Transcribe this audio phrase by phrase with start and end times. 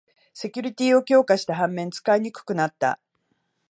[0.33, 2.99] セキュリティーを強化した反面、使いにくくなった